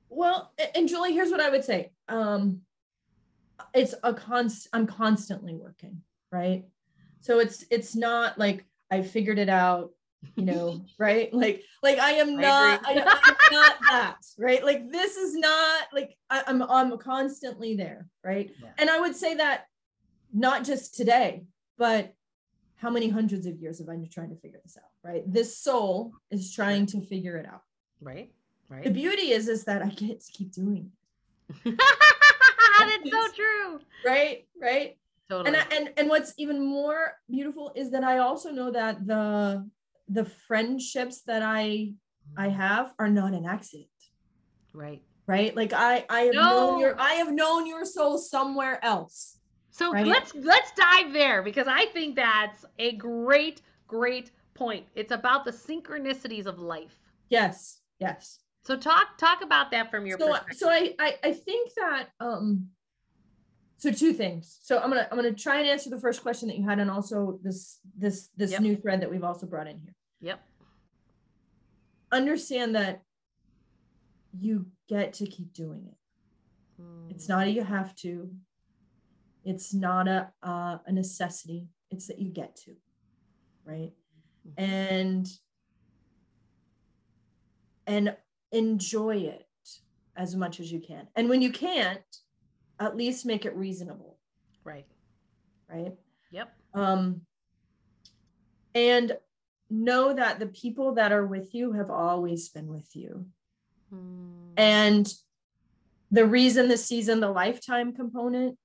[0.08, 1.90] Well, and Julie, here's what I would say.
[2.08, 2.60] Um,
[3.74, 4.68] it's a const.
[4.72, 6.64] I'm constantly working, right?
[7.20, 9.90] So it's it's not like I figured it out,
[10.36, 11.32] you know, right?
[11.32, 12.80] Like like I am I not.
[12.84, 12.92] I.
[12.92, 14.62] I'm not that, right?
[14.64, 18.50] Like this is not like I, I'm I'm constantly there, right?
[18.62, 18.70] Yeah.
[18.78, 19.66] And I would say that
[20.32, 21.44] not just today,
[21.78, 22.14] but
[22.76, 25.22] how many hundreds of years have I been trying to figure this out, right?
[25.26, 27.62] This soul is trying to figure it out.
[28.00, 28.32] Right?
[28.68, 28.84] Right.
[28.84, 30.90] The beauty is is that I get to keep doing
[31.64, 31.78] it.
[32.78, 33.80] That's so true.
[34.04, 34.96] right right
[35.28, 35.48] Totally.
[35.48, 39.68] and I, and and what's even more beautiful is that i also know that the
[40.08, 41.92] the friendships that i
[42.36, 42.56] i mm-hmm.
[42.56, 43.88] have are not an accident
[44.72, 45.02] right.
[45.26, 46.42] right like i i have No.
[46.42, 49.38] known your i have known your soul somewhere else
[49.74, 50.06] So Right.
[50.06, 54.86] let's let's dive there because I think that's a great great point.
[54.94, 56.96] It's about the synchronicities of life.
[57.28, 60.56] yes yes So talk talk about that from your so perspective.
[60.58, 62.68] so I, I i think that um
[63.78, 66.56] so two things so i'm gonna i'm gonna try and answer the first question that
[66.58, 68.60] you had and also this this this Yep.
[68.62, 70.40] new thread that we've also brought in here Yep.
[72.12, 73.02] understand that
[74.38, 75.98] you get to keep doing it
[77.14, 78.30] It's not a you have to.
[79.44, 81.68] It's not a uh, a necessity.
[81.90, 82.74] It's that you get to,
[83.64, 83.92] right?
[84.46, 84.52] Mhm.
[84.56, 85.28] And
[87.86, 88.16] and
[88.50, 89.46] enjoy it
[90.16, 91.08] as much as you can.
[91.16, 92.00] And when you can't,
[92.80, 94.18] at least make it reasonable,
[94.64, 94.86] right.
[95.68, 95.92] right?
[96.30, 96.54] Yep.
[96.72, 97.22] Um
[98.74, 99.16] and
[99.70, 103.26] know that the people that are with you have always been with you.
[103.92, 104.52] Mm.
[104.56, 105.14] And
[106.10, 108.58] the reason the season, the lifetime component,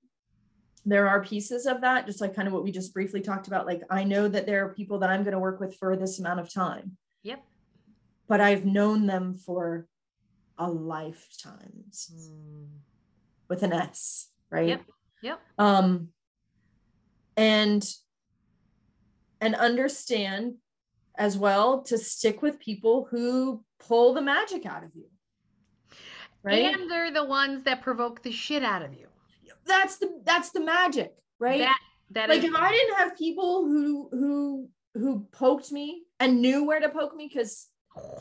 [0.91, 3.65] there are pieces of that, just like kind of what we just briefly talked about.
[3.65, 6.19] Like, I know that there are people that I'm going to work with for this
[6.19, 7.43] amount of time, Yep.
[8.28, 9.88] but I've known them for
[10.58, 12.67] a lifetime Mm.
[13.47, 14.67] with an S, right?
[14.67, 14.82] Yep.
[15.21, 15.39] Yep.
[15.58, 16.13] Um,
[17.38, 17.84] and
[19.41, 20.56] and understand
[21.17, 25.06] as well to stick with people who pull the magic out of you.
[26.43, 26.73] Right?
[26.73, 29.09] And they're the ones that provoke the shit out of you.
[29.69, 31.60] That's the that's the magic right?
[31.60, 31.79] That
[32.12, 36.65] that like is- if i didn't have people who who who poked me and knew
[36.65, 37.67] where to poke me because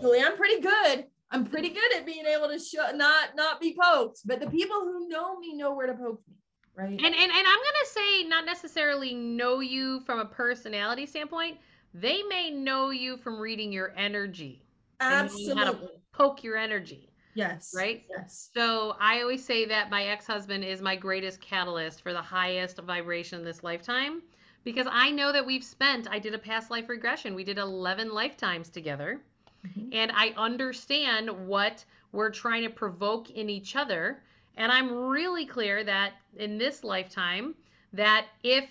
[0.00, 1.06] julie i'm pretty good.
[1.30, 4.80] I'm pretty good at being able to show not not be poked but the people
[4.80, 6.34] who know me know where to poke me
[6.74, 6.88] right?
[6.88, 11.58] And, and and I'm gonna say not necessarily know you from a personality standpoint.
[11.92, 14.62] They may know you from reading your energy,
[15.00, 18.04] and how to- poke your energy, yes right?
[18.10, 22.78] yes So I always say that my ex-husband is my greatest catalyst for the highest
[22.80, 24.22] vibration in this lifetime
[24.64, 26.08] because I know that we've spent.
[26.10, 27.34] I did a past life regression.
[27.34, 29.20] We did 11 lifetimes together,
[29.66, 29.88] Mhm.
[29.92, 34.22] and I understand what we're trying to provoke in each other.
[34.56, 37.54] And I'm really clear that in this lifetime,
[37.92, 38.68] that if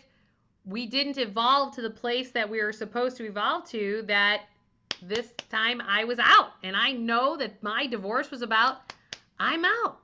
[0.65, 4.41] we didn't evolve to the place that we were supposed to evolve to, that
[5.01, 6.51] this time I was out.
[6.63, 8.77] And I know that my divorce was about
[9.39, 9.99] I'm out.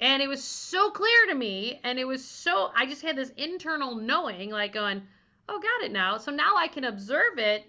[0.00, 1.80] And it was so clear to me.
[1.84, 5.02] And it was so, I just had this internal knowing, like going,
[5.48, 6.18] oh, got it now.
[6.18, 7.64] So now I can observe it.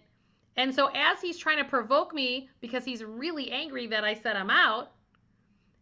[0.56, 4.36] And so as he's trying to provoke me because he's really angry that I said
[4.36, 4.92] I'm out,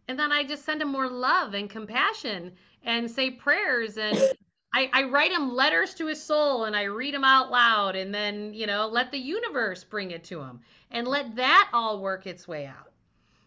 [0.07, 4.17] and then I just send him more love and compassion and say prayers and
[4.73, 8.13] I, I write him letters to his soul and I read them out loud and
[8.13, 12.25] then, you know, let the universe bring it to him and let that all work
[12.25, 12.91] its way out,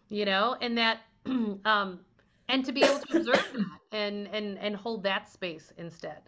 [0.09, 1.99] you know, and that, um,
[2.47, 6.21] and to be able to observe that and, and, and hold that space instead.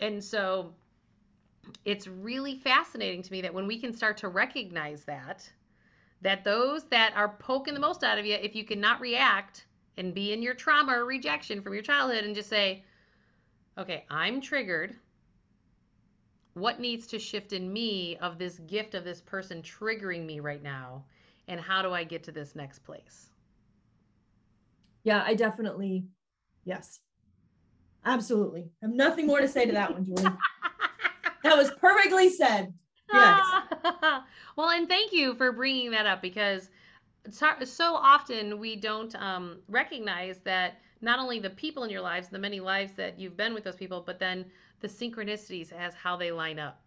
[0.00, 0.74] And so
[1.84, 5.48] it's really fascinating to me that when we can start to recognize that,
[6.22, 9.66] that those that are poking the most out of you, if you cannot react
[9.96, 12.82] and be in your trauma or rejection from your childhood and just say,
[13.78, 14.96] okay, I'm triggered.
[16.54, 20.62] What needs to shift in me of this gift of this person triggering me right
[20.62, 21.04] now?
[21.48, 23.30] And how do I get to this next place?
[25.04, 26.04] Yeah, I definitely,
[26.64, 27.00] yes,
[28.04, 28.70] absolutely.
[28.82, 30.22] I have nothing more to say to that one, Julie.
[31.42, 32.74] that was perfectly said.
[33.12, 33.40] Yes.
[34.56, 36.70] well, and thank you for bringing that up because
[37.30, 42.38] so often we don't um, recognize that not only the people in your lives, the
[42.38, 44.44] many lives that you've been with those people, but then
[44.80, 46.80] the synchronicities as how they line up.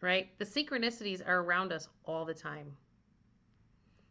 [0.00, 0.28] Right?
[0.38, 2.70] The synchronicities are around us all the time.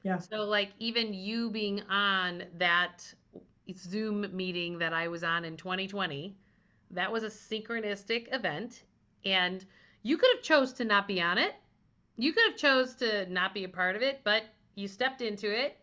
[0.03, 0.19] Yeah.
[0.19, 3.11] So, like, even you being on that
[3.75, 6.35] Zoom meeting that I was on in 2020,
[6.91, 8.83] that was a synchronistic event.
[9.23, 9.65] And
[10.03, 11.53] you could have chose to not be on it.
[12.17, 14.43] You could have chose to not be a part of it, but
[14.75, 15.77] you stepped into it.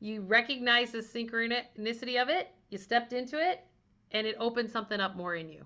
[0.00, 2.48] You recognize the synchronicity of it.
[2.70, 3.64] You stepped into it,
[4.12, 5.64] and it opened something up more in you.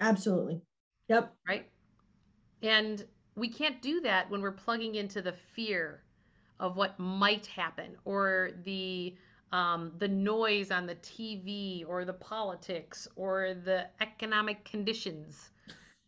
[0.00, 0.60] Absolutely.
[1.08, 1.32] Yep.
[1.48, 1.66] Right.
[2.62, 3.04] And
[3.36, 6.02] we can't do that when we're plugging into the fear
[6.60, 9.16] of what might happen or the
[9.50, 15.50] um, the noise on the TV or the politics or the economic conditions,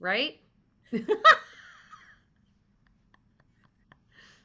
[0.01, 0.41] right?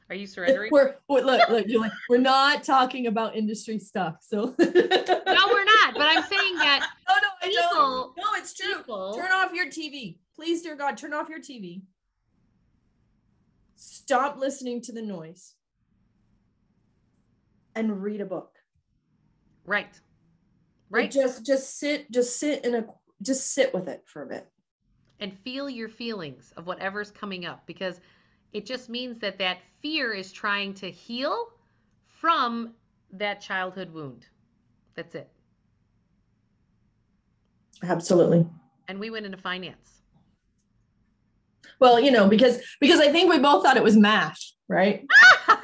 [0.09, 0.71] Are you surrendering?
[0.71, 4.17] We're, we're look, look, Julie, we're not talking about industry stuff.
[4.21, 5.93] So no, we're not.
[5.93, 6.87] But I'm saying that.
[7.07, 8.13] No, oh, no, I people.
[8.17, 8.75] No, it's true.
[8.75, 10.97] People, turn off your TV, please, dear God.
[10.97, 11.81] Turn off your TV.
[13.75, 15.53] Stop listening to the noise,
[17.75, 18.51] and read a book.
[19.65, 19.99] Right.
[20.89, 21.11] Right.
[21.11, 22.85] Just, just sit, just sit in a,
[23.21, 24.47] just sit with it for a bit,
[25.19, 28.01] and feel your feelings of whatever's coming up because
[28.53, 31.49] it just means that that fear is trying to heal
[32.07, 32.73] from
[33.13, 34.25] that childhood wound.
[34.95, 35.29] That's it.
[37.83, 38.45] Absolutely.
[38.87, 40.01] And we went into finance.
[41.79, 45.07] Well, you know, because because I think we both thought it was mash, right?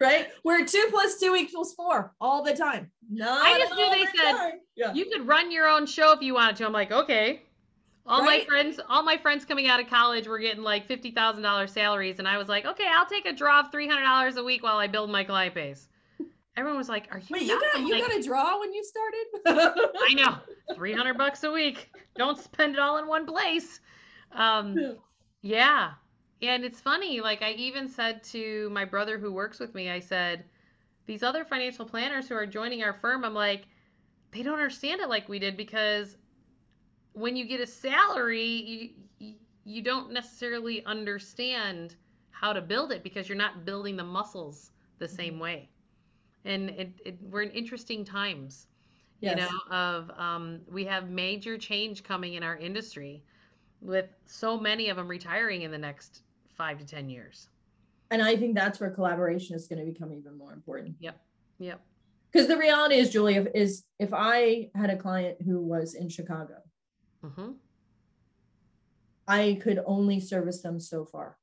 [0.00, 0.28] right?
[0.42, 2.92] Where two plus two equals four all the time.
[3.10, 4.52] No, I just knew they said
[4.94, 6.66] you could run your own show if you wanted to.
[6.66, 7.42] I'm like, okay.
[8.06, 8.40] All right?
[8.40, 11.72] my friends, all my friends coming out of college were getting like fifty thousand dollars
[11.72, 14.42] salaries, and I was like, okay, I'll take a draw of three hundred dollars a
[14.44, 15.88] week while I build my client base.
[16.56, 18.84] Everyone was like, "Are you?" Wait, you got you like, got a draw when you
[18.84, 19.26] started?
[19.46, 20.36] I know,
[20.74, 21.90] three hundred bucks a week.
[22.16, 23.80] Don't spend it all in one place.
[24.32, 24.98] Um,
[25.42, 25.92] yeah,
[26.42, 27.20] and it's funny.
[27.20, 30.44] Like I even said to my brother who works with me, I said,
[31.06, 33.66] "These other financial planners who are joining our firm, I'm like,
[34.32, 36.16] they don't understand it like we did because
[37.12, 41.94] when you get a salary, you you don't necessarily understand
[42.30, 45.16] how to build it because you're not building the muscles the mm-hmm.
[45.16, 45.68] same way.
[46.44, 48.66] And it, it, we're in interesting times,
[49.20, 49.36] yes.
[49.36, 53.22] you know, of um, we have major change coming in our industry
[53.80, 56.22] with so many of them retiring in the next
[56.56, 57.48] five to 10 years.
[58.10, 60.96] And I think that's where collaboration is going to become even more important.
[60.98, 61.20] Yep.
[61.60, 61.80] Yep.
[62.32, 66.08] Because the reality is, Julie, if, is if I had a client who was in
[66.08, 66.61] Chicago
[67.24, 67.52] Mm-hmm.
[69.28, 71.38] I could only service them so far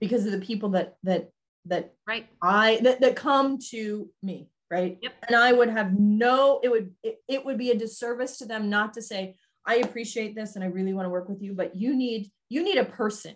[0.00, 1.30] because of the people that that
[1.66, 2.26] that right.
[2.42, 4.98] I that, that come to me right?
[5.02, 5.12] Yep.
[5.28, 8.70] and I would have no it would it, it would be a disservice to them
[8.70, 9.36] not to say
[9.66, 12.62] I appreciate this and I really want to work with you but you need you
[12.62, 13.34] need a person.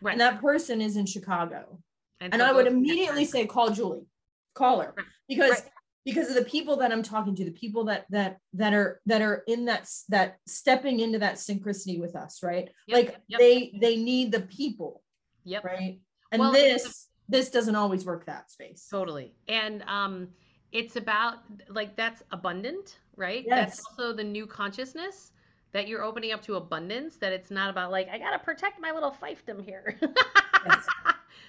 [0.00, 0.12] Right.
[0.12, 1.78] and that person is in Chicago.
[2.20, 4.06] And, and I would immediately say call Julie.
[4.52, 4.94] Call her.
[5.28, 5.62] Because right
[6.04, 9.22] because of the people that I'm talking to, the people that that that are that
[9.22, 12.70] are in that that stepping into that synchronicity with us, right?
[12.86, 13.40] Yep, like yep.
[13.40, 15.02] they they need the people.
[15.44, 15.64] Yep.
[15.64, 16.00] Right.
[16.30, 18.86] And well, this this doesn't always work that space.
[18.90, 19.34] Totally.
[19.48, 20.28] And um
[20.72, 21.38] it's about
[21.68, 23.44] like that's abundant, right?
[23.46, 23.76] Yes.
[23.76, 25.32] That's also the new consciousness
[25.72, 28.90] that you're opening up to abundance, that it's not about like, I gotta protect my
[28.90, 29.98] little fiefdom here.
[30.02, 30.86] yes.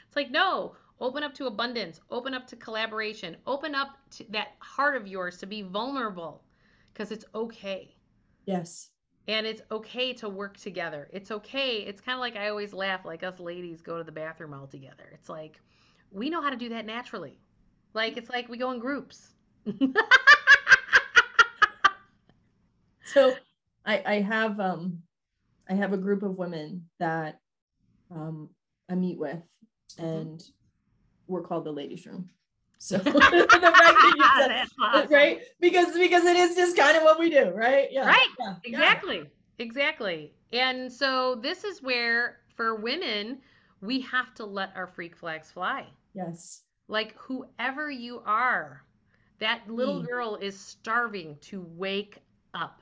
[0.07, 4.49] It's like, no, Open up to abundance, open up to collaboration, open up to that
[4.59, 6.43] heart of yours to be vulnerable
[6.93, 7.95] because it's okay.
[8.45, 8.89] Yes.
[9.27, 11.09] And it's okay to work together.
[11.11, 11.77] It's okay.
[11.77, 14.67] It's kind of like I always laugh like us ladies go to the bathroom all
[14.67, 15.09] together.
[15.13, 15.59] It's like
[16.11, 17.39] we know how to do that naturally.
[17.93, 19.29] Like it's like we go in groups.
[23.05, 23.35] so
[23.85, 25.03] I, I have um
[25.69, 27.39] I have a group of women that
[28.13, 28.49] um
[28.89, 29.41] I meet with
[29.97, 30.05] mm-hmm.
[30.05, 30.43] and
[31.27, 32.29] we're called the ladies room.
[32.77, 35.11] So that, awesome.
[35.11, 37.87] right because because it is just kind of what we do, right?
[37.91, 38.07] Yeah.
[38.07, 38.27] Right.
[38.39, 38.55] Yeah.
[38.65, 39.17] Exactly.
[39.17, 39.23] Yeah.
[39.59, 40.33] Exactly.
[40.51, 43.39] And so this is where for women
[43.81, 45.85] we have to let our freak flags fly.
[46.13, 46.63] Yes.
[46.87, 48.83] Like whoever you are,
[49.39, 50.07] that little Mm.
[50.07, 52.17] girl is starving to wake
[52.53, 52.81] up.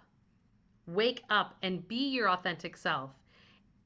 [0.87, 3.11] Wake up and be your authentic self.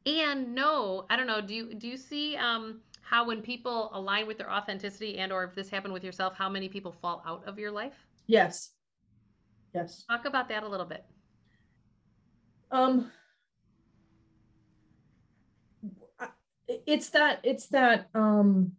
[0.06, 4.26] And know, I don't know, do you do you see um how when people align
[4.26, 7.44] with their authenticity and or if this happened with yourself, how many people fall out
[7.46, 7.94] of your life?
[8.26, 8.72] Yes.
[9.76, 10.04] Yes.
[10.10, 11.06] Talk about that a little bit.
[12.72, 13.12] Um
[16.88, 18.72] it's that it's that um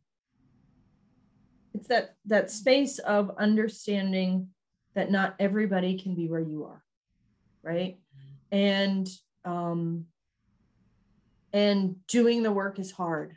[1.73, 4.49] it's that that space of understanding
[4.95, 6.83] that not everybody can be where you are
[7.63, 7.99] right
[8.51, 9.09] and
[9.45, 10.07] um
[11.53, 13.37] and doing the work is hard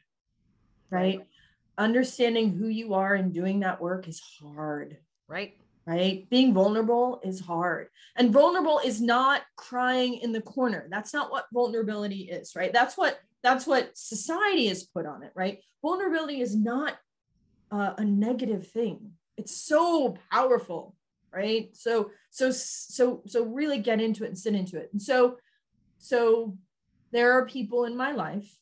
[0.92, 1.22] right
[1.78, 5.54] understanding who you are and doing that work is hard Right?
[5.90, 6.30] right?
[6.30, 7.88] Being vulnerable is hard.
[8.16, 10.88] And vulnerable is not crying in the corner.
[10.92, 12.72] That's not what vulnerability is, right?
[12.72, 15.60] That's what that's what society has put on it, right?
[15.82, 16.98] Vulnerability is not
[17.72, 19.14] uh, a negative thing.
[19.36, 20.96] It's so powerful,
[21.34, 21.76] right?
[21.76, 24.90] So so so so really get into it and sit into it.
[24.92, 25.38] And so
[25.98, 26.56] so
[27.12, 28.54] there are people in my life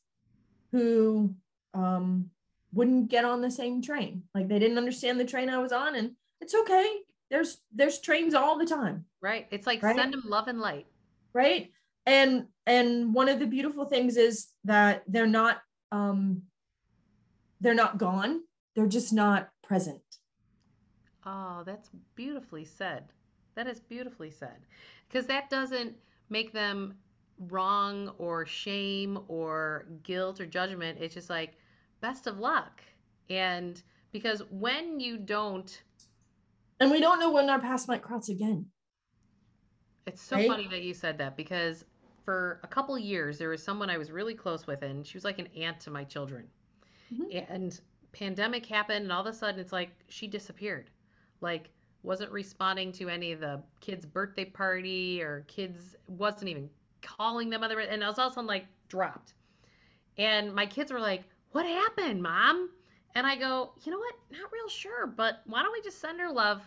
[0.71, 1.35] who
[1.73, 2.29] um
[2.73, 4.23] wouldn't get on the same train.
[4.35, 6.11] Like they didn't understand the train I was on and
[6.41, 6.87] it's okay.
[7.29, 9.47] There's there's trains all the time, Right?
[9.51, 9.95] It's like Right?
[9.95, 10.87] send them love and light.
[11.33, 11.71] right?
[12.05, 15.61] And and one of the beautiful things is that they're not
[15.91, 16.43] um
[17.61, 18.41] they're not gone.
[18.75, 20.01] They're just not present.
[21.25, 23.05] Oh, that's beautifully said.
[23.55, 24.65] That is beautifully said.
[25.07, 25.95] Because that doesn't
[26.29, 26.93] make them
[27.39, 30.99] wrong or shame or guilt or judgment.
[31.01, 31.55] It's just like,
[32.01, 32.83] best of luck.
[33.29, 33.81] And
[34.11, 35.83] because when you don't,
[36.79, 38.71] And we don't know when our past might cross again.
[40.05, 40.43] it's so Right?
[40.43, 41.85] funny that you said that because
[42.23, 45.23] for a couple years, there was someone I was really close with, and she was
[45.25, 46.49] like an aunt to my children.
[47.11, 47.31] Mhm.
[47.31, 47.79] And
[48.13, 50.91] pandemic happened, and all of a sudden, it's like she disappeared.
[51.41, 51.71] Like,
[52.03, 56.69] wasn't responding to any of the kids' birthday party or kids wasn't even
[57.01, 59.33] calling them other and I was all of a sudden like dropped.
[60.17, 62.69] And my kids were like, What happened, mom?
[63.15, 64.15] And I go, You know what?
[64.31, 66.61] Not real sure, but why don't we just send her love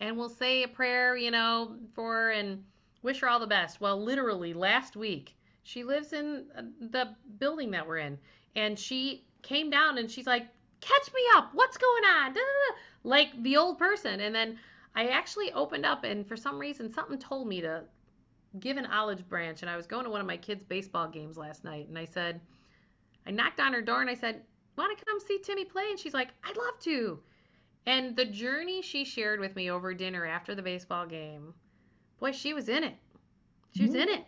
[0.00, 2.64] and we'll say a prayer, you know, for her and
[3.02, 3.80] wish her all the best.
[3.80, 8.18] Well, literally last week, she lives in uh, the building that we're in,
[8.56, 10.48] and she came down and she's like,
[10.80, 11.50] Catch me up.
[11.52, 12.32] What's going on?
[12.32, 12.78] Da, da, da.
[13.04, 14.18] Like the old person.
[14.20, 14.58] And then
[14.96, 17.84] I actually opened up, and for some reason, something told me to
[18.60, 19.62] give an olive branch.
[19.62, 22.04] And I was going to one of my kids' baseball games last night, and I
[22.04, 22.40] said,
[23.26, 24.42] I knocked on her door and I said,
[24.76, 25.90] Want to come see Timmy play?
[25.90, 27.20] And she's like, I'd love to.
[27.86, 31.54] And the journey she shared with me over dinner after the baseball game,
[32.18, 32.96] boy, she was in it.
[33.72, 34.02] She was Mhm.
[34.02, 34.26] in it.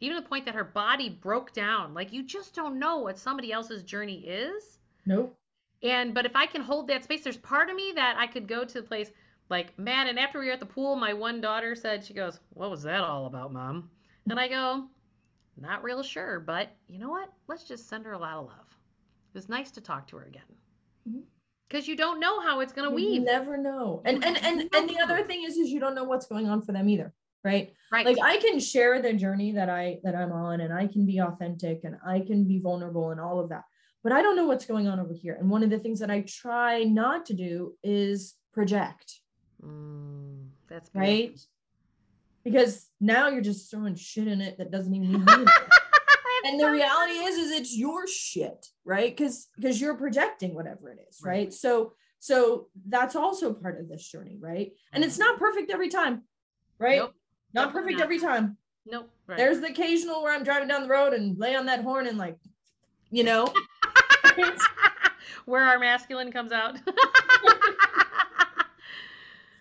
[0.00, 1.94] Even to the point that her body broke down.
[1.94, 4.78] Like you just don't know what somebody else's journey is.
[5.06, 5.36] Nope.
[5.82, 8.46] And but if I can hold that space, there's part of me that I could
[8.48, 9.10] go to the place
[9.50, 10.08] like man.
[10.08, 12.82] And after we were at the pool, my one daughter said, she goes, "What was
[12.82, 13.90] that all about, mom?"
[14.30, 14.84] And I go,
[15.56, 17.32] "Not real sure, but you know what?
[17.48, 18.66] Let's just send her a lot of love.
[19.34, 20.42] It was nice to talk to her again."
[21.08, 21.20] Mm-hmm.
[21.68, 23.22] Because you don't know how it's gonna You weave.
[23.22, 24.02] never know.
[24.04, 26.62] And and and and the other thing is is you don't know what's going on
[26.62, 27.12] for them either,
[27.44, 27.72] right?
[27.90, 28.04] Right.
[28.04, 31.22] like i can share the journey that i that i'm on and i can be
[31.22, 33.64] authentic and i can be vulnerable and all of that
[34.02, 36.10] but i don't know what's going on over here and one of the things that
[36.10, 39.20] i try not to do is project
[39.64, 41.14] Mm, that's beautiful.
[41.14, 41.40] right
[42.44, 45.44] because now you're just throwing shit in it that doesn't even be there.
[46.44, 50.98] and the reality is is it's your shit right because because you're projecting whatever it
[51.10, 51.32] is right?
[51.32, 51.52] Right.
[51.52, 56.22] so so that's also part of this journey right and it's not perfect every time
[56.78, 57.14] right Nope.
[57.54, 58.04] not perfect not.
[58.04, 58.56] every time
[58.86, 59.10] Nope.
[59.26, 59.36] Right.
[59.36, 62.16] there's the occasional where I'm driving down the road and lay on that horn and
[62.16, 62.38] like,
[63.10, 63.52] you know,
[65.44, 66.78] where our masculine comes out.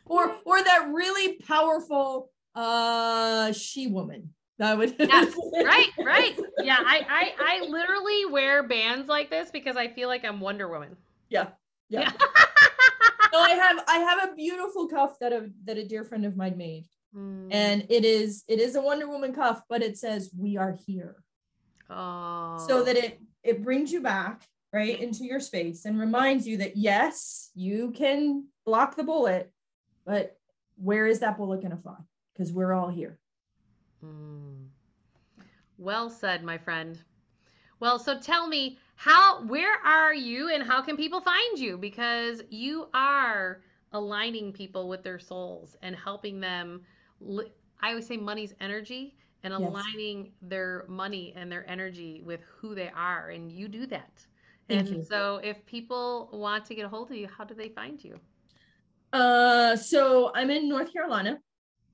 [0.09, 4.33] or or that really powerful uh she woman.
[4.59, 6.39] That would Yes, right, right.
[6.63, 10.67] Yeah, I, I I literally wear bands like this because I feel like I'm Wonder
[10.67, 10.97] Woman.
[11.29, 11.49] Yeah.
[11.89, 12.11] Yeah.
[13.33, 16.37] No, I have I have a beautiful cuff that a that a dear friend of
[16.37, 16.85] mine made.
[17.13, 17.49] Mm.
[17.51, 21.17] And it is it is a Wonder Woman cuff, but it says we are here.
[21.89, 24.43] oh, So that it it brings you back
[24.73, 29.51] right into your space and reminds you that yes, you can block the bullet,
[30.07, 30.39] but
[30.77, 31.97] where is that bullet going to fly?
[32.33, 33.19] Because we're all here.
[34.03, 34.67] Mm.
[35.77, 36.97] Well said, my friend.
[37.79, 42.41] Well, so tell me how where are you and how can people find you because
[42.49, 46.81] you are aligning people with their souls and helping them
[47.19, 47.51] li-
[47.81, 49.61] I always say money's energy and Yes.
[49.61, 54.25] aligning their money and their energy with who they are and you do that.
[54.67, 55.03] Thank and you.
[55.03, 58.19] so if people want to get a hold of you, how do they find you?
[59.13, 61.39] Uh, so I'm in North Carolina.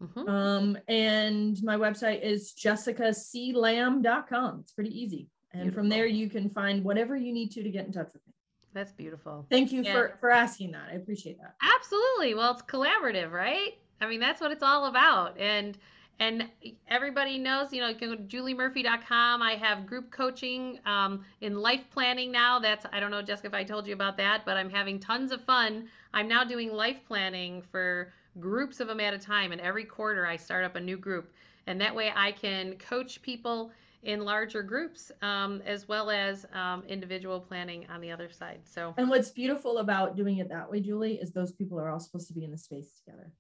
[0.02, 0.28] Mhm.
[0.30, 4.60] Um, and my website is jessicaclamb.com.
[4.62, 5.30] It's pretty easy.
[5.52, 8.26] And from there you can find whatever you need to to get in touch with
[8.28, 8.34] me.
[8.74, 9.46] That's beautiful.
[9.52, 9.94] Thank you Yeah.
[9.94, 10.90] for for asking that.
[10.90, 11.56] I appreciate that.
[11.62, 12.34] Absolutely.
[12.34, 13.78] Well, it's collaborative, right?
[14.02, 15.38] I mean, that's what it's all about.
[15.38, 15.78] And
[16.20, 16.48] and
[16.88, 19.42] everybody knows, you know, you can go to juliemurphy.com.
[19.42, 22.60] I have group coaching um, in life planning now.
[22.60, 25.32] That's I don't know, Jessica, if I told you about that, but I'm having tons
[25.32, 25.88] of fun.
[26.14, 30.26] I'm now doing life planning for groups of them at a time, and every quarter
[30.26, 31.32] I start up a new group,
[31.68, 33.72] and that way I can coach people
[34.04, 38.60] in larger groups um, as well as um, individual planning on the other side.
[38.66, 38.94] So.
[38.98, 42.28] And what's beautiful about doing it that way, Julie, is those people are all supposed
[42.28, 43.32] to be in the space together.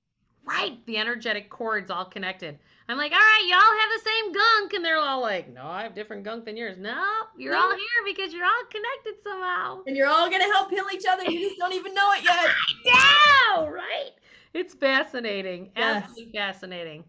[0.46, 2.60] Right, the energetic cords all connected.
[2.90, 5.84] I'm like, all right, y'all have the same gunk, and they're all like, no, I
[5.84, 6.78] have different gunk than yours.
[6.78, 7.02] No,
[7.38, 9.80] you're all here because you're all connected somehow.
[9.88, 11.24] And you're all gonna help heal each other.
[11.24, 12.50] You just don't even know it yet.
[12.86, 14.12] Yeah, right.
[14.54, 16.04] It's fascinating, Yes.
[16.04, 17.04] absolutely fascinating.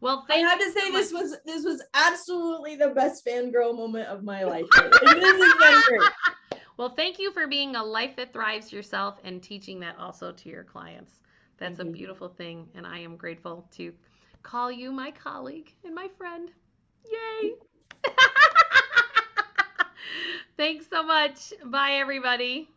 [0.00, 3.76] Well, I have you to say so this was this was absolutely the best fangirl
[3.76, 4.64] moment of my life.
[4.72, 6.08] This has been great.
[6.78, 10.48] Well, thank you for being a life that thrives yourself and teaching that also to
[10.48, 11.18] your clients.
[11.58, 13.92] That's a beautiful thing, and I am grateful to
[14.42, 16.50] call you my colleague and my friend.
[17.10, 17.54] Yay!
[20.56, 21.52] Thanks so much.
[21.64, 22.68] Bye, everybody.